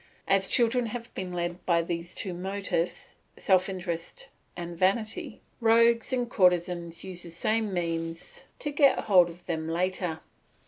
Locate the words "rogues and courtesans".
5.59-7.03